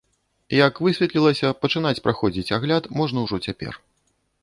[0.67, 3.73] Як высветлілася, пачынаць праходзіць агляд можна ўжо цяпер.